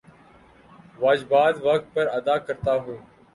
واجبات 0.99 1.55
وقت 1.63 1.85
پر 1.93 2.05
ادا 2.17 2.35
کرتا 2.37 2.73
ہوں 2.75 2.97